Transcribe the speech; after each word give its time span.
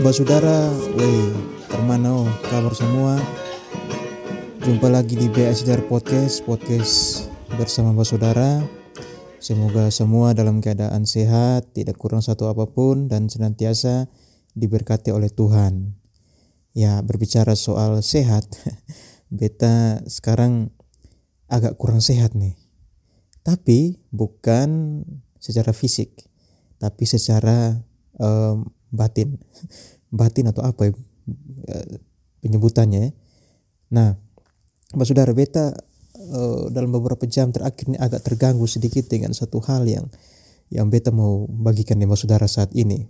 Mbak 0.00 0.16
Saudara, 0.16 0.72
weh, 0.96 1.28
termana 1.68 2.24
oh, 2.24 2.30
kabar 2.48 2.72
semua? 2.72 3.20
Jumpa 4.64 4.88
lagi 4.88 5.12
di 5.12 5.28
BSDR 5.28 5.84
Podcast, 5.84 6.40
podcast 6.48 7.28
bersama 7.60 7.92
Mbak 7.92 8.08
Saudara. 8.08 8.64
Semoga 9.44 9.92
semua 9.92 10.32
dalam 10.32 10.64
keadaan 10.64 11.04
sehat, 11.04 11.76
tidak 11.76 12.00
kurang 12.00 12.24
satu 12.24 12.48
apa 12.48 12.64
pun, 12.64 13.12
dan 13.12 13.28
senantiasa 13.28 14.08
diberkati 14.56 15.12
oleh 15.12 15.28
Tuhan. 15.28 15.92
Ya, 16.72 17.04
berbicara 17.04 17.52
soal 17.52 18.00
sehat, 18.00 18.48
beta 19.28 20.00
sekarang 20.08 20.72
agak 21.44 21.76
kurang 21.76 22.00
sehat 22.00 22.32
nih. 22.32 22.56
Tapi 23.44 24.00
bukan 24.16 25.04
secara 25.36 25.76
fisik, 25.76 26.24
tapi 26.80 27.04
secara 27.04 27.84
um, 28.16 28.79
batin 28.90 29.38
batin 30.20 30.50
atau 30.50 30.62
apa 30.66 30.90
ya 30.90 30.92
eh, 31.70 31.98
penyebutannya 32.42 33.00
ya. 33.00 33.10
Nah, 33.90 34.14
Mbak 34.94 35.06
Saudara 35.06 35.32
Beta 35.34 35.74
uh, 36.30 36.70
dalam 36.70 36.90
beberapa 36.94 37.26
jam 37.26 37.50
terakhir 37.50 37.90
ini 37.90 37.98
agak 37.98 38.22
terganggu 38.26 38.66
sedikit 38.66 39.06
dengan 39.10 39.34
satu 39.34 39.58
hal 39.62 39.86
yang 39.86 40.06
yang 40.70 40.86
Beta 40.88 41.10
mau 41.10 41.46
bagikan 41.50 41.98
Mbak 41.98 42.18
Saudara 42.18 42.46
saat 42.46 42.70
ini. 42.74 43.06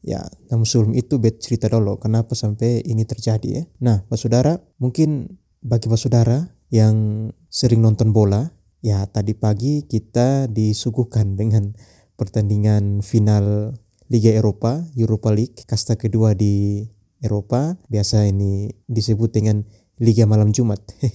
Ya, 0.00 0.24
namun 0.48 0.64
sebelum 0.64 0.96
itu 0.96 1.20
Beta 1.20 1.42
cerita 1.42 1.66
dulu 1.68 1.98
kenapa 2.00 2.32
sampai 2.38 2.80
ini 2.86 3.04
terjadi 3.04 3.48
ya. 3.50 3.62
Nah, 3.82 4.06
Mbak 4.06 4.18
Saudara, 4.18 4.54
mungkin 4.78 5.38
bagi 5.60 5.90
Mbak 5.90 6.00
Saudara 6.00 6.38
yang 6.70 7.28
sering 7.50 7.82
nonton 7.82 8.14
bola, 8.14 8.54
ya 8.80 9.04
tadi 9.10 9.34
pagi 9.34 9.84
kita 9.84 10.46
disuguhkan 10.48 11.34
dengan 11.34 11.74
pertandingan 12.14 13.02
final 13.02 13.74
Liga 14.10 14.34
Eropa, 14.34 14.82
Europa 14.98 15.30
League, 15.30 15.62
kasta 15.70 15.94
kedua 15.94 16.34
di 16.34 16.82
Eropa. 17.22 17.78
Biasa 17.86 18.26
ini 18.26 18.66
disebut 18.90 19.30
dengan 19.30 19.62
Liga 20.02 20.26
Malam 20.26 20.50
Jumat. 20.50 20.82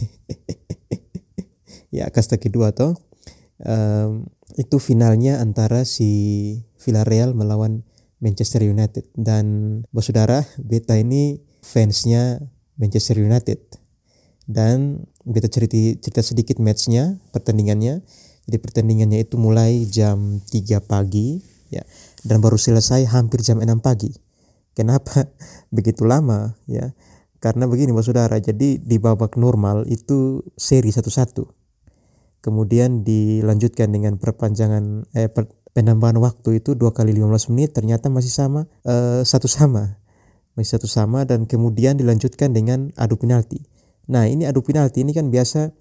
ya, 1.95 2.07
kasta 2.07 2.39
kedua 2.39 2.71
toh. 2.71 2.95
Um, 3.59 4.31
itu 4.55 4.79
finalnya 4.79 5.43
antara 5.43 5.83
si 5.83 6.63
Villarreal 6.79 7.35
melawan 7.35 7.83
Manchester 8.23 8.63
United 8.63 9.03
dan 9.19 9.83
saudara 9.99 10.47
beta 10.55 10.95
ini 10.95 11.43
fansnya 11.59 12.47
Manchester 12.79 13.19
United 13.19 13.59
dan 14.47 15.03
beta 15.27 15.51
cerita 15.51 15.75
cerita 15.99 16.23
sedikit 16.23 16.63
matchnya 16.63 17.19
pertandingannya 17.35 18.07
jadi 18.45 18.57
pertandingannya 18.61 19.25
itu 19.25 19.35
mulai 19.41 19.89
jam 19.89 20.39
3 20.47 20.79
pagi 20.85 21.41
ya 21.73 21.81
dan 22.25 22.41
baru 22.41 22.57
selesai 22.57 23.05
hampir 23.13 23.45
jam 23.45 23.61
6 23.61 23.69
pagi. 23.79 24.09
Kenapa 24.73 25.29
begitu 25.75 26.03
lama 26.03 26.57
ya? 26.65 26.91
Karena 27.39 27.69
begini 27.69 27.93
Bapak 27.93 28.05
Saudara, 28.09 28.35
jadi 28.41 28.81
di 28.81 28.97
babak 28.97 29.37
normal 29.37 29.85
itu 29.85 30.41
seri 30.57 30.89
satu-satu. 30.89 31.45
Kemudian 32.41 33.05
dilanjutkan 33.05 33.93
dengan 33.93 34.17
perpanjangan 34.17 35.05
eh, 35.13 35.29
per, 35.29 35.53
penambahan 35.77 36.17
waktu 36.17 36.61
itu 36.61 36.73
dua 36.73 36.89
kali 36.89 37.13
15 37.13 37.53
menit 37.53 37.77
ternyata 37.77 38.09
masih 38.09 38.33
sama 38.33 38.65
eh, 38.81 39.21
satu 39.21 39.45
sama. 39.45 40.01
Masih 40.57 40.79
satu 40.81 40.89
sama 40.89 41.21
dan 41.29 41.45
kemudian 41.45 42.01
dilanjutkan 42.01 42.49
dengan 42.49 42.89
adu 42.97 43.21
penalti. 43.21 43.61
Nah, 44.09 44.25
ini 44.25 44.49
adu 44.49 44.65
penalti 44.65 45.05
ini 45.05 45.13
kan 45.13 45.29
biasa 45.29 45.73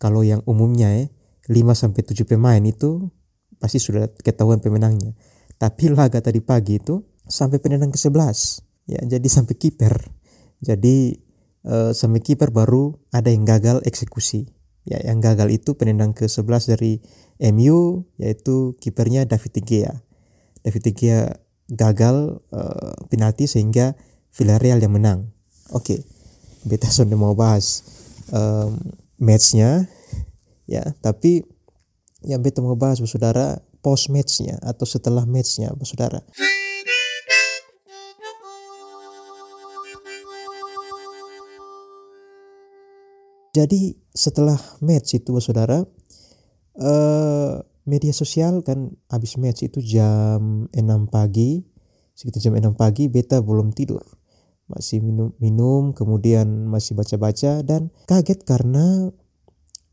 kalau 0.00 0.24
yang 0.24 0.40
umumnya 0.48 0.96
ya 0.96 1.04
5 1.50 1.76
sampai 1.76 2.00
7 2.06 2.24
pemain 2.24 2.62
itu 2.62 3.12
pasti 3.60 3.82
sudah 3.82 4.08
ketahuan 4.22 4.64
pemenangnya. 4.64 5.12
Tapi 5.62 5.94
laga 5.94 6.18
tadi 6.18 6.42
pagi 6.42 6.82
itu 6.82 6.98
sampai 7.22 7.62
penendang 7.62 7.94
ke-11. 7.94 8.18
Ya, 8.90 8.98
jadi 9.06 9.28
sampai 9.30 9.54
kiper. 9.54 9.94
Jadi 10.58 11.22
uh, 11.70 11.94
sampai 11.94 12.18
kiper 12.18 12.50
baru 12.50 12.98
ada 13.14 13.30
yang 13.30 13.46
gagal 13.46 13.78
eksekusi. 13.86 14.50
Ya, 14.82 14.98
yang 15.06 15.22
gagal 15.22 15.54
itu 15.54 15.78
penendang 15.78 16.18
ke-11 16.18 16.74
dari 16.74 16.98
MU 17.54 18.02
yaitu 18.18 18.74
kipernya 18.82 19.22
David 19.30 19.62
Gea. 19.62 20.02
David 20.66 20.98
Gea 20.98 21.30
gagal 21.70 22.42
uh, 22.50 22.98
penalti 23.06 23.46
sehingga 23.46 23.94
Villarreal 24.34 24.82
yang 24.82 24.98
menang. 24.98 25.30
Oke. 25.70 25.86
Okay. 25.86 26.00
Beta 26.66 26.90
sudah 26.94 27.14
mau 27.14 27.38
bahas 27.38 27.86
um, 28.34 28.74
matchnya 29.22 29.86
ya, 30.66 30.82
tapi 30.98 31.46
yang 32.26 32.42
beta 32.42 32.62
mau 32.62 32.78
bahas 32.78 32.98
saudara 33.02 33.62
post 33.82 34.08
matchnya 34.08 34.56
atau 34.62 34.86
setelah 34.86 35.26
matchnya 35.26 35.74
saudara? 35.82 36.22
Jadi 43.52 44.00
setelah 44.16 44.56
match 44.80 45.20
itu 45.20 45.36
saudara 45.36 45.84
uh, 46.80 47.54
media 47.84 48.14
sosial 48.16 48.64
kan 48.64 48.96
habis 49.12 49.36
match 49.36 49.68
itu 49.68 49.84
jam 49.84 50.72
6 50.72 51.12
pagi 51.12 51.60
sekitar 52.16 52.40
jam 52.40 52.56
6 52.56 52.80
pagi 52.80 53.12
beta 53.12 53.44
belum 53.44 53.76
tidur. 53.76 54.00
Masih 54.72 55.04
minum 55.04 55.36
minum 55.36 55.92
kemudian 55.92 56.48
masih 56.64 56.96
baca-baca 56.96 57.60
dan 57.60 57.92
kaget 58.08 58.40
karena 58.48 59.12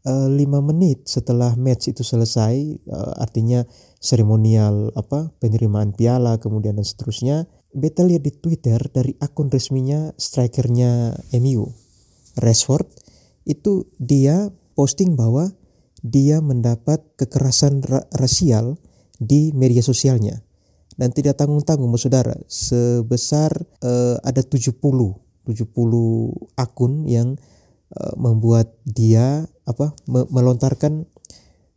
uh, 0.05 0.29
lima 0.31 0.63
menit 0.63 1.07
setelah 1.09 1.55
match 1.59 1.91
itu 1.91 2.05
selesai 2.05 2.55
uh, 2.87 3.19
artinya 3.19 3.65
seremonial 3.99 4.95
apa 4.95 5.33
penerimaan 5.41 5.91
piala 5.91 6.39
kemudian 6.39 6.79
dan 6.79 6.87
seterusnya 6.87 7.49
beta 7.75 8.05
lihat 8.05 8.23
di 8.23 8.33
Twitter 8.33 8.79
dari 8.89 9.13
akun 9.19 9.51
resminya 9.51 10.13
strikernya 10.15 11.17
MU 11.41 11.67
Rashford 12.39 12.87
itu 13.49 13.89
dia 13.99 14.53
posting 14.77 15.17
bahwa 15.17 15.51
dia 15.99 16.39
mendapat 16.39 17.03
kekerasan 17.19 17.83
ra 17.83 18.07
rasial 18.15 18.79
di 19.19 19.51
media 19.51 19.83
sosialnya. 19.83 20.39
Dan 20.99 21.15
tidak 21.15 21.39
tanggung-tanggung 21.39 21.95
saudara 21.95 22.35
sebesar 22.47 23.55
uh, 23.83 24.19
ada 24.19 24.43
70 24.43 24.75
70 25.47 25.47
akun 26.59 27.07
yang 27.07 27.39
membuat 28.19 28.77
dia 28.85 29.49
apa 29.69 29.93
me 30.09 30.25
melontarkan 30.33 31.05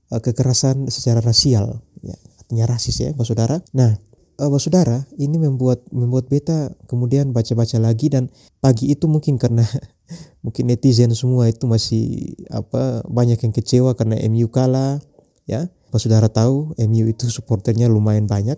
uh, 0.08 0.20
kekerasan 0.24 0.88
secara 0.88 1.20
rasial 1.20 1.84
ya 2.00 2.16
artinya 2.40 2.64
rasis 2.64 2.96
ya 3.04 3.10
Bapak 3.12 3.28
Saudara. 3.28 3.56
Nah, 3.76 3.92
uh, 4.40 4.48
Bapak 4.48 4.60
Saudara, 4.64 5.04
ini 5.20 5.36
membuat 5.36 5.84
membuat 5.92 6.32
beta 6.32 6.72
kemudian 6.88 7.36
baca-baca 7.36 7.76
lagi 7.76 8.08
dan 8.08 8.32
pagi 8.64 8.88
itu 8.88 9.04
mungkin 9.08 9.36
karena 9.36 9.64
mungkin 10.44 10.72
netizen 10.72 11.12
semua 11.12 11.52
itu 11.52 11.68
masih 11.68 12.32
apa 12.48 13.04
banyak 13.08 13.36
yang 13.36 13.52
kecewa 13.52 13.92
karena 13.92 14.16
MU 14.32 14.48
kalah 14.48 14.98
ya. 15.44 15.68
Bapak 15.92 16.08
Saudara 16.08 16.32
tahu 16.32 16.72
MU 16.88 17.04
itu 17.04 17.28
supporternya 17.28 17.84
lumayan 17.84 18.24
banyak 18.24 18.56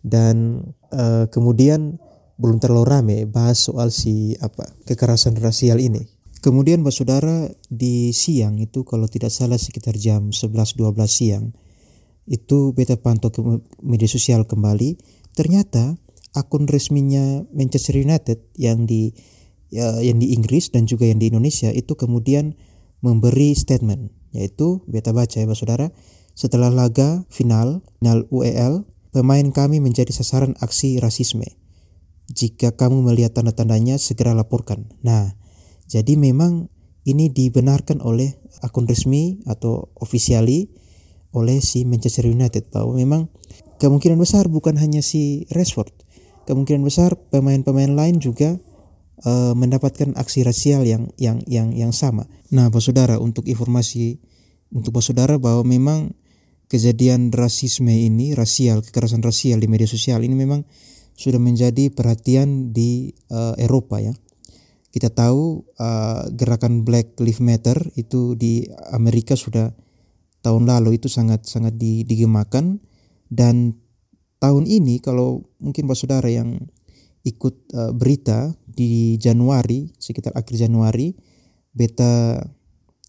dan 0.00 0.64
uh, 0.88 1.28
kemudian 1.28 2.00
belum 2.40 2.58
terlalu 2.58 2.84
rame 2.88 3.18
bahas 3.28 3.60
soal 3.60 3.92
si 3.92 4.34
apa 4.40 4.64
kekerasan 4.88 5.36
rasial 5.36 5.78
ini 5.78 6.08
Kemudian 6.42 6.82
Mbak 6.82 6.90
Saudara 6.90 7.46
di 7.70 8.10
siang 8.10 8.58
itu 8.58 8.82
kalau 8.82 9.06
tidak 9.06 9.30
salah 9.30 9.62
sekitar 9.62 9.94
jam 9.94 10.34
11-12 10.34 10.90
siang 11.06 11.54
itu 12.26 12.74
beta 12.74 12.98
pantau 12.98 13.30
ke 13.30 13.38
media 13.78 14.10
sosial 14.10 14.42
kembali. 14.50 14.98
Ternyata 15.38 15.94
akun 16.34 16.66
resminya 16.66 17.46
Manchester 17.54 17.94
United 17.94 18.42
yang 18.58 18.90
di 18.90 19.14
ya, 19.70 20.02
yang 20.02 20.18
di 20.18 20.34
Inggris 20.34 20.74
dan 20.74 20.90
juga 20.90 21.06
yang 21.06 21.22
di 21.22 21.30
Indonesia 21.30 21.70
itu 21.70 21.94
kemudian 21.94 22.58
memberi 23.06 23.54
statement 23.54 24.10
yaitu 24.34 24.82
beta 24.90 25.14
baca 25.14 25.38
ya 25.38 25.46
Mbak 25.46 25.58
Saudara 25.62 25.94
setelah 26.34 26.74
laga 26.74 27.22
final 27.30 27.86
final 28.02 28.26
UEL 28.34 28.82
pemain 29.14 29.46
kami 29.54 29.78
menjadi 29.78 30.10
sasaran 30.10 30.58
aksi 30.58 30.98
rasisme. 30.98 31.46
Jika 32.34 32.74
kamu 32.74 33.06
melihat 33.06 33.38
tanda-tandanya 33.38 33.94
segera 34.02 34.34
laporkan. 34.34 34.90
Nah 35.06 35.41
jadi 35.92 36.16
memang 36.16 36.72
ini 37.04 37.28
dibenarkan 37.28 38.00
oleh 38.00 38.32
akun 38.64 38.88
resmi 38.88 39.44
atau 39.44 39.92
officially 40.00 40.72
oleh 41.36 41.60
si 41.60 41.84
Manchester 41.84 42.24
United 42.32 42.72
bahwa 42.72 42.96
memang 42.96 43.28
kemungkinan 43.76 44.16
besar 44.16 44.48
bukan 44.48 44.80
hanya 44.80 45.04
si 45.04 45.44
Rashford, 45.52 45.92
kemungkinan 46.48 46.80
besar 46.80 47.20
pemain-pemain 47.28 47.92
lain 47.92 48.24
juga 48.24 48.56
uh, 49.28 49.52
mendapatkan 49.52 50.16
aksi 50.16 50.48
rasial 50.48 50.88
yang 50.88 51.12
yang 51.20 51.44
yang 51.44 51.76
yang 51.76 51.92
sama. 51.92 52.24
Nah, 52.48 52.72
Pak 52.72 52.80
Saudara, 52.80 53.20
untuk 53.20 53.44
informasi 53.44 54.16
untuk 54.72 54.96
Pak 54.96 55.04
Saudara 55.04 55.36
bahwa 55.36 55.68
memang 55.68 56.16
kejadian 56.72 57.28
rasisme 57.36 57.92
ini, 57.92 58.32
rasial, 58.32 58.80
kekerasan 58.80 59.20
rasial 59.20 59.60
di 59.60 59.68
media 59.68 59.84
sosial 59.84 60.24
ini 60.24 60.32
memang 60.32 60.64
sudah 61.12 61.36
menjadi 61.36 61.92
perhatian 61.92 62.72
di 62.72 63.12
uh, 63.28 63.52
Eropa 63.60 64.00
ya. 64.00 64.16
Kita 64.92 65.08
tahu 65.08 65.64
uh, 65.80 66.28
gerakan 66.36 66.84
Black 66.84 67.16
Lives 67.16 67.40
Matter 67.40 67.80
itu 67.96 68.36
di 68.36 68.68
Amerika 68.92 69.32
sudah 69.32 69.72
tahun 70.44 70.68
lalu 70.68 71.00
itu 71.00 71.08
sangat 71.08 71.48
sangat 71.48 71.80
digemakan 71.80 72.82
dan 73.32 73.80
tahun 74.42 74.68
ini 74.68 75.00
kalau 75.00 75.48
mungkin 75.62 75.88
Pak 75.88 75.96
Saudara 75.96 76.28
yang 76.28 76.68
ikut 77.24 77.72
uh, 77.72 77.94
berita 77.96 78.52
di 78.66 79.16
Januari 79.16 79.94
sekitar 79.96 80.34
akhir 80.34 80.58
Januari 80.58 81.14
beta 81.72 82.42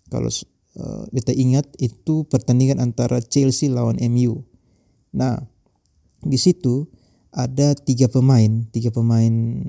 kalau 0.08 0.30
uh, 0.78 1.04
beta 1.10 1.34
ingat 1.34 1.68
itu 1.82 2.24
pertandingan 2.30 2.80
antara 2.80 3.20
Chelsea 3.20 3.68
lawan 3.68 3.98
MU. 4.08 4.46
Nah 5.12 5.42
di 6.24 6.38
situ 6.40 6.88
ada 7.34 7.74
tiga 7.74 8.06
pemain 8.08 8.70
tiga 8.70 8.94
pemain 8.94 9.66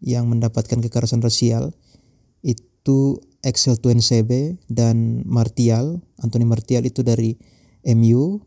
yang 0.00 0.28
mendapatkan 0.28 0.80
kekerasan 0.80 1.20
rasial 1.20 1.76
itu 2.40 3.20
Excel 3.44 3.76
Tuensebe 3.80 4.56
dan 4.68 5.24
Martial 5.28 6.00
Anthony 6.20 6.44
Martial 6.48 6.84
itu 6.84 7.04
dari 7.04 7.36
MU 7.96 8.40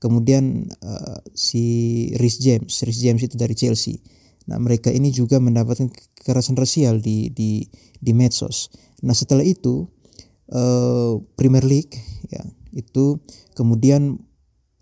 kemudian 0.00 0.68
uh, 0.84 1.20
si 1.32 1.64
Rhys 2.16 2.40
James 2.40 2.72
Rhys 2.84 3.00
James 3.00 3.20
itu 3.24 3.36
dari 3.36 3.56
Chelsea 3.56 4.00
Nah, 4.44 4.60
mereka 4.60 4.92
ini 4.92 5.08
juga 5.08 5.40
mendapatkan 5.40 5.88
kekerasan 6.20 6.56
rasial 6.56 7.00
di 7.00 7.32
di 7.32 7.64
di 8.00 8.12
medsos. 8.12 8.68
Nah, 9.00 9.16
setelah 9.16 9.44
itu 9.44 9.88
uh, 10.52 11.16
Premier 11.36 11.64
League 11.64 11.96
ya, 12.28 12.44
itu 12.76 13.20
kemudian 13.56 14.20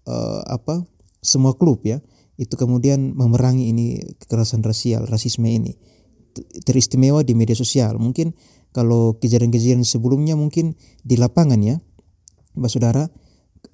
uh, 0.07 0.43
apa? 0.47 0.87
semua 1.23 1.55
klub 1.55 1.87
ya, 1.87 2.03
itu 2.35 2.59
kemudian 2.59 3.15
memerangi 3.15 3.71
ini 3.71 4.03
kekerasan 4.19 4.67
rasial, 4.67 5.07
rasisme 5.07 5.47
ini. 5.47 5.79
Teristimewa 6.65 7.21
di 7.23 7.37
media 7.37 7.57
sosial. 7.57 8.01
Mungkin 8.01 8.33
kalau 8.73 9.21
kejadian-kejadian 9.21 9.85
sebelumnya 9.85 10.35
mungkin 10.35 10.77
di 11.05 11.21
lapangan 11.21 11.61
ya. 11.61 11.77
Mbak 12.53 12.71
Saudara, 12.73 13.05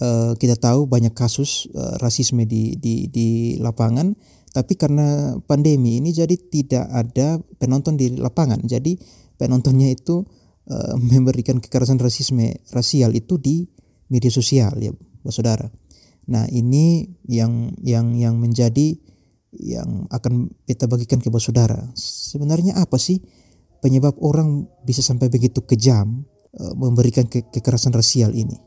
uh, 0.02 0.32
kita 0.38 0.58
tahu 0.58 0.86
banyak 0.86 1.14
kasus 1.14 1.66
uh, 1.74 1.98
rasisme 1.98 2.46
di 2.46 2.78
di 2.78 3.10
di 3.10 3.58
lapangan 3.58 4.14
tapi 4.52 4.74
karena 4.74 5.36
pandemi 5.44 6.00
ini 6.00 6.10
jadi 6.10 6.34
tidak 6.34 6.88
ada 6.88 7.38
penonton 7.60 7.94
di 7.94 8.16
lapangan. 8.16 8.64
Jadi 8.64 8.96
penontonnya 9.36 9.92
itu 9.92 10.24
uh, 10.68 10.94
memberikan 11.12 11.60
kekerasan 11.60 12.00
rasisme 12.00 12.58
rasial 12.72 13.12
itu 13.14 13.36
di 13.36 13.68
media 14.08 14.32
sosial 14.32 14.72
ya, 14.80 14.92
Bapak 14.92 15.32
Saudara. 15.34 15.66
Nah, 16.28 16.44
ini 16.52 17.08
yang 17.28 17.72
yang 17.80 18.12
yang 18.16 18.36
menjadi 18.36 18.96
yang 19.56 20.04
akan 20.12 20.52
kita 20.68 20.84
bagikan 20.84 21.22
ke 21.22 21.32
Bapak 21.32 21.44
Saudara. 21.44 21.80
Sebenarnya 21.96 22.76
apa 22.76 23.00
sih 23.00 23.20
penyebab 23.80 24.18
orang 24.20 24.68
bisa 24.84 25.00
sampai 25.00 25.32
begitu 25.32 25.64
kejam 25.64 26.24
uh, 26.58 26.74
memberikan 26.76 27.24
ke 27.24 27.48
kekerasan 27.48 27.94
rasial 27.96 28.34
ini? 28.36 28.58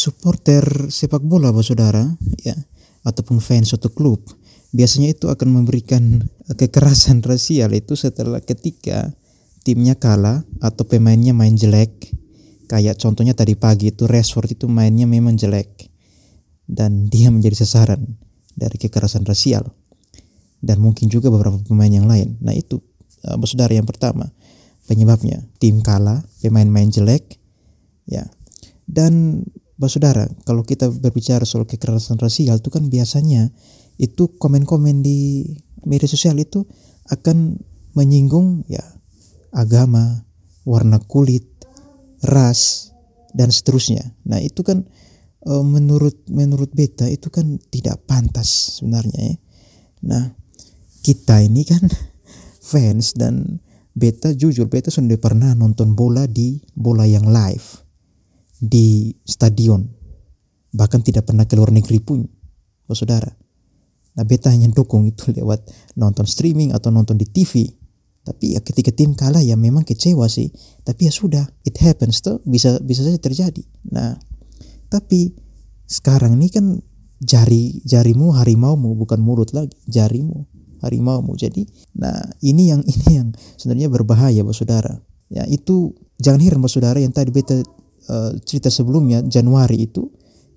supporter 0.00 0.88
sepak 0.88 1.20
bola 1.20 1.52
Bapak 1.52 1.66
Saudara 1.66 2.00
ya 2.40 2.56
ataupun 3.04 3.36
fans 3.36 3.76
suatu 3.76 3.92
klub 3.92 4.24
biasanya 4.72 5.12
itu 5.12 5.28
akan 5.28 5.60
memberikan 5.60 6.24
kekerasan 6.48 7.20
rasial 7.20 7.76
itu 7.76 7.98
setelah 8.00 8.40
ketika 8.40 9.12
timnya 9.60 9.98
kalah 10.00 10.40
atau 10.64 10.88
pemainnya 10.88 11.36
main 11.36 11.52
jelek 11.52 12.16
kayak 12.70 13.02
contohnya 13.02 13.34
tadi 13.34 13.58
pagi 13.58 13.90
itu 13.90 14.06
Rashford 14.06 14.54
itu 14.54 14.70
mainnya 14.70 15.10
memang 15.10 15.34
jelek. 15.34 15.90
Dan 16.70 17.10
dia 17.10 17.34
menjadi 17.34 17.66
sasaran 17.66 17.98
dari 18.54 18.78
kekerasan 18.78 19.26
rasial. 19.26 19.74
Dan 20.62 20.78
mungkin 20.78 21.10
juga 21.10 21.26
beberapa 21.34 21.58
pemain 21.66 21.90
yang 21.90 22.06
lain. 22.06 22.38
Nah 22.38 22.54
itu 22.54 22.78
uh, 23.26 23.34
saudara 23.42 23.74
yang 23.74 23.90
pertama 23.90 24.30
penyebabnya 24.86 25.42
tim 25.58 25.82
kalah 25.82 26.22
pemain 26.38 26.70
main 26.70 26.94
jelek 26.94 27.42
ya. 28.06 28.22
Dan 28.86 29.42
Saudara, 29.88 30.28
kalau 30.44 30.60
kita 30.60 30.92
berbicara 30.92 31.48
soal 31.48 31.64
kekerasan 31.64 32.20
rasial 32.20 32.60
itu 32.60 32.68
kan 32.68 32.92
biasanya 32.92 33.48
itu 33.96 34.28
komen-komen 34.36 35.00
di 35.00 35.48
media 35.88 36.04
sosial 36.04 36.36
itu 36.36 36.68
akan 37.08 37.56
menyinggung 37.96 38.68
ya 38.68 38.84
agama, 39.56 40.28
warna 40.68 41.00
kulit, 41.00 41.48
ras 42.24 42.92
dan 43.32 43.52
seterusnya. 43.54 44.16
Nah, 44.26 44.42
itu 44.42 44.60
kan 44.66 44.84
e, 45.44 45.52
menurut 45.62 46.26
menurut 46.28 46.70
beta 46.74 47.06
itu 47.06 47.30
kan 47.32 47.58
tidak 47.70 48.02
pantas 48.04 48.80
sebenarnya 48.80 49.34
ya. 49.34 49.36
Nah, 50.00 50.24
kita 51.00 51.40
ini 51.44 51.64
kan 51.64 51.80
fans 52.70 53.16
dan 53.16 53.60
beta 53.94 54.32
jujur 54.32 54.70
beta 54.70 54.88
sudah 54.88 55.18
pernah 55.18 55.52
nonton 55.52 55.98
bola 55.98 56.24
di 56.24 56.62
bola 56.72 57.04
yang 57.04 57.26
live 57.26 57.84
di 58.60 59.10
stadion 59.26 59.82
bahkan 60.70 61.02
tidak 61.02 61.26
pernah 61.26 61.48
ke 61.48 61.58
luar 61.58 61.74
negeri 61.74 61.98
pun 61.98 62.22
saudara 62.90 63.30
nah 64.14 64.26
beta 64.26 64.50
hanya 64.50 64.70
dukung 64.70 65.06
itu 65.06 65.30
lewat 65.36 65.66
nonton 65.98 66.26
streaming 66.26 66.70
atau 66.70 66.94
nonton 66.94 67.18
di 67.18 67.26
TV 67.26 67.66
tapi 68.30 68.54
ya 68.54 68.62
ketika 68.62 68.94
tim 68.94 69.18
kalah 69.18 69.42
ya 69.42 69.58
memang 69.58 69.82
kecewa 69.82 70.30
sih 70.30 70.54
tapi 70.86 71.10
ya 71.10 71.12
sudah 71.12 71.42
it 71.66 71.74
happens 71.82 72.22
tuh 72.22 72.38
bisa 72.46 72.78
bisa 72.78 73.02
saja 73.02 73.18
terjadi 73.18 73.66
nah 73.90 74.14
tapi 74.86 75.34
sekarang 75.90 76.38
ini 76.38 76.46
kan 76.54 76.78
jari 77.18 77.82
jarimu 77.82 78.30
harimaumu 78.38 78.94
bukan 78.94 79.18
mulut 79.18 79.50
lagi 79.50 79.74
jarimu 79.90 80.46
harimaumu 80.78 81.34
jadi 81.34 81.66
nah 81.98 82.22
ini 82.38 82.70
yang 82.70 82.86
ini 82.94 83.10
yang 83.10 83.28
sebenarnya 83.58 83.90
berbahaya 83.90 84.46
bos 84.46 84.62
saudara 84.62 85.02
ya 85.26 85.42
itu 85.50 85.90
jangan 86.22 86.38
heran 86.38 86.62
bos 86.62 86.78
saudara 86.78 87.02
yang 87.02 87.10
tadi 87.10 87.34
beta 87.34 87.58
uh, 88.06 88.32
cerita 88.46 88.70
sebelumnya 88.70 89.26
Januari 89.26 89.90
itu 89.90 90.06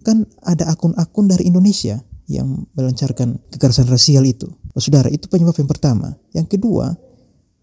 kan 0.05 0.29
ada 0.45 0.69
akun-akun 0.69 1.25
dari 1.25 1.49
Indonesia 1.49 1.97
yang 2.27 2.67
melancarkan 2.75 3.39
kekerasan 3.51 3.87
rasial 3.87 4.23
itu. 4.27 4.47
Saudara, 4.75 5.07
itu 5.11 5.27
penyebab 5.27 5.55
yang 5.55 5.69
pertama. 5.69 6.15
Yang 6.35 6.59
kedua, 6.59 6.95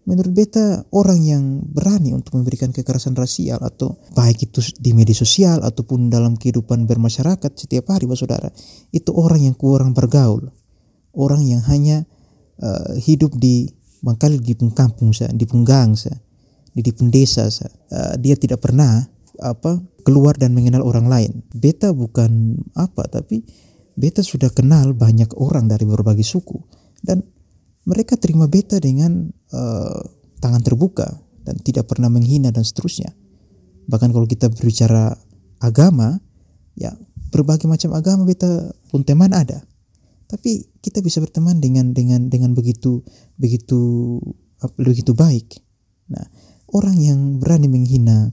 menurut 0.05 0.33
beta 0.33 0.81
orang 0.89 1.21
yang 1.21 1.43
berani 1.61 2.11
untuk 2.17 2.33
memberikan 2.37 2.73
kekerasan 2.73 3.13
rasial 3.13 3.61
atau 3.61 4.01
baik 4.17 4.49
itu 4.49 4.59
di 4.81 4.97
media 4.97 5.13
sosial 5.13 5.61
ataupun 5.61 6.09
dalam 6.09 6.33
kehidupan 6.37 6.89
bermasyarakat 6.89 7.51
setiap 7.53 7.93
hari, 7.93 8.09
saudara, 8.17 8.49
itu 8.89 9.13
orang 9.13 9.45
yang 9.45 9.55
kurang 9.55 9.93
bergaul, 9.93 10.49
orang 11.13 11.45
yang 11.45 11.61
hanya 11.69 12.09
uh, 12.61 12.97
hidup 12.97 13.37
di 13.37 13.69
bangkali 14.01 14.41
di 14.41 14.57
kampung 14.73 15.13
di 15.13 15.45
punggang 15.45 15.93
di, 16.73 16.81
di 16.81 16.91
desa 17.13 17.45
uh, 17.45 18.17
dia 18.17 18.33
tidak 18.33 18.65
pernah 18.65 19.05
apa 19.37 19.77
keluar 20.01 20.33
dan 20.37 20.57
mengenal 20.57 20.81
orang 20.81 21.05
lain. 21.05 21.31
Beta 21.53 21.93
bukan 21.93 22.57
apa 22.73 23.05
tapi 23.05 23.45
beta 23.93 24.25
sudah 24.25 24.49
kenal 24.49 24.97
banyak 24.97 25.29
orang 25.37 25.69
dari 25.69 25.85
berbagai 25.85 26.25
suku. 26.25 26.57
Dan 27.01 27.21
mereka 27.85 28.17
terima 28.17 28.45
beta 28.45 28.77
dengan 28.77 29.29
uh, 29.53 29.99
tangan 30.41 30.61
terbuka 30.61 31.07
dan 31.41 31.57
tidak 31.61 31.89
pernah 31.89 32.09
menghina 32.09 32.53
dan 32.53 32.61
seterusnya. 32.61 33.13
Bahkan 33.89 34.09
kalau 34.13 34.29
kita 34.29 34.49
berbicara 34.53 35.17
agama, 35.61 36.21
ya 36.77 36.93
berbagai 37.33 37.65
macam 37.65 37.97
agama 37.97 38.27
beta 38.27 38.69
pun 38.93 39.01
teman 39.01 39.33
ada. 39.33 39.65
Tapi 40.29 40.79
kita 40.79 41.03
bisa 41.03 41.19
berteman 41.19 41.59
dengan 41.59 41.91
dengan 41.91 42.31
dengan 42.31 42.55
begitu 42.55 43.03
begitu 43.35 44.17
begitu 44.79 45.11
baik. 45.11 45.59
Nah, 46.13 46.23
orang 46.71 46.97
yang 47.01 47.19
berani 47.41 47.67
menghina 47.67 48.31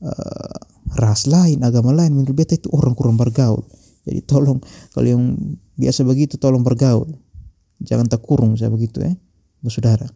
uh, 0.00 0.58
ras 0.96 1.28
lain, 1.28 1.60
agama 1.66 1.92
lain 1.92 2.16
menurut 2.16 2.32
beta 2.32 2.56
itu 2.56 2.70
orang 2.72 2.94
kurang 2.96 3.18
bergaul. 3.20 3.66
Jadi 4.08 4.24
tolong 4.24 4.62
kalau 4.96 5.04
yang 5.04 5.22
biasa 5.76 6.06
begitu 6.06 6.40
tolong 6.40 6.64
bergaul. 6.64 7.12
Jangan 7.78 8.10
tak 8.10 8.26
kurung 8.26 8.58
saya 8.58 8.74
begitu 8.74 8.98
ya, 8.98 9.14
eh, 9.14 9.16
saudara. 9.70 10.06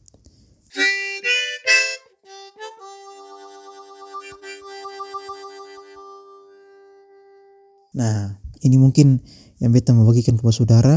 Nah, 7.93 8.41
ini 8.65 8.77
mungkin 8.81 9.21
yang 9.61 9.71
beta 9.71 9.93
membagikan 9.93 10.41
kepada 10.41 10.55
saudara, 10.57 10.97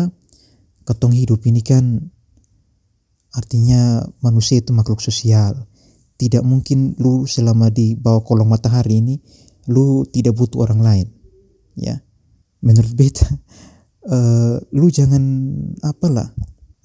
ketong 0.88 1.12
hidup 1.12 1.44
ini 1.44 1.60
kan 1.60 2.00
artinya 3.36 4.08
manusia 4.24 4.64
itu 4.64 4.72
makhluk 4.72 5.04
sosial. 5.04 5.68
Tidak 6.16 6.40
mungkin 6.48 6.96
lu 6.96 7.28
selama 7.28 7.68
di 7.68 8.00
bawah 8.00 8.24
kolong 8.24 8.48
matahari 8.48 9.04
ini 9.04 9.20
lu 9.68 10.08
tidak 10.08 10.40
butuh 10.40 10.64
orang 10.64 10.80
lain 10.80 11.08
ya. 11.76 12.00
Menurut 12.64 12.96
beta 12.96 13.28
uh, 14.08 14.56
lu 14.80 14.88
jangan 14.88 15.22
apalah 15.84 16.32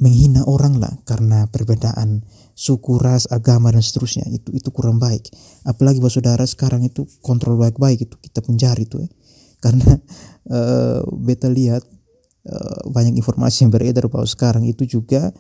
menghina 0.01 0.43
orang 0.49 0.81
lah 0.81 0.91
karena 1.05 1.45
perbedaan 1.53 2.25
suku 2.57 2.97
ras 2.97 3.29
agama 3.29 3.69
dan 3.71 3.85
seterusnya. 3.85 4.25
Itu 4.33 4.51
itu 4.57 4.73
kurang 4.73 4.97
baik. 4.97 5.29
Apalagi 5.69 6.01
buat 6.01 6.13
saudara 6.13 6.43
sekarang 6.49 6.83
itu 6.85 7.05
kontrol 7.21 7.61
baik-baik 7.61 8.09
itu 8.09 8.17
kita 8.17 8.41
penjari 8.41 8.89
itu 8.89 9.05
ya. 9.05 9.09
Karena 9.61 9.97
uh, 10.49 11.05
beta 11.29 11.53
lihat 11.53 11.85
uh, 12.49 12.81
banyak 12.89 13.17
informasi 13.21 13.69
yang 13.69 13.73
beredar 13.73 14.09
bahwa 14.09 14.25
sekarang 14.25 14.65
itu 14.65 14.89
juga 14.89 15.33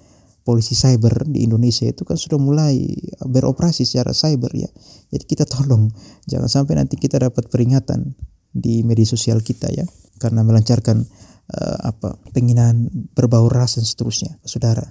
polisi 0.44 0.72
cyber 0.72 1.28
di 1.28 1.44
Indonesia 1.44 1.84
itu 1.84 2.04
kan 2.04 2.16
sudah 2.16 2.40
mulai 2.40 2.80
beroperasi 3.24 3.88
secara 3.88 4.12
cyber 4.12 4.52
ya. 4.52 4.68
Jadi 5.12 5.24
kita 5.24 5.44
tolong 5.48 5.88
jangan 6.28 6.48
sampai 6.48 6.80
nanti 6.80 7.00
kita 7.00 7.20
dapat 7.20 7.48
peringatan 7.48 8.16
di 8.52 8.84
media 8.84 9.08
sosial 9.08 9.40
kita 9.40 9.72
ya. 9.72 9.84
Karena 10.20 10.44
melancarkan 10.44 11.08
uh, 11.50 11.78
apa 11.90 12.18
penghinaan 12.30 12.88
berbau 13.14 13.50
ras 13.50 13.78
dan 13.78 13.86
seterusnya 13.86 14.38
saudara. 14.46 14.84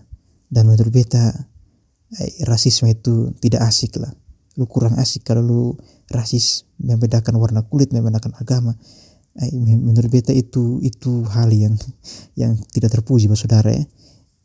Dan 0.50 0.66
menurut 0.66 0.90
beta 0.90 1.30
eh, 2.18 2.32
rasisme 2.50 2.90
itu 2.90 3.32
tidak 3.38 3.70
asik 3.70 4.02
lah. 4.02 4.10
Lu 4.58 4.66
kurang 4.66 4.98
asik 4.98 5.24
kalau 5.30 5.46
lu 5.46 5.62
rasis 6.10 6.66
membedakan 6.82 7.38
warna 7.38 7.62
kulit 7.64 7.94
membedakan 7.94 8.34
agama. 8.42 8.74
Eh, 9.38 9.54
menurut 9.56 10.10
beta 10.10 10.34
itu 10.34 10.82
itu 10.82 11.24
hal 11.30 11.54
yang 11.54 11.78
yang 12.42 12.58
tidak 12.74 12.98
terpuji 12.98 13.30
saudara 13.38 13.72
ya. 13.72 13.86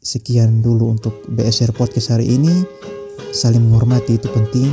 Sekian 0.04 0.60
dulu 0.60 0.92
untuk 0.92 1.24
BSR 1.32 1.72
Podcast 1.72 2.12
hari 2.12 2.36
ini. 2.36 2.52
Saling 3.32 3.64
menghormati 3.64 4.20
itu 4.20 4.28
penting. 4.28 4.68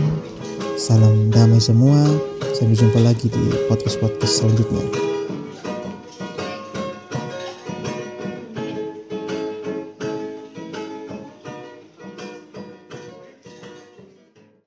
Salam 0.75 1.31
damai 1.31 1.63
semua. 1.63 2.03
Sampai 2.51 2.75
jumpa 2.75 2.99
lagi 2.99 3.31
di 3.31 3.43
podcast-podcast 3.71 4.43
selanjutnya 4.43 5.10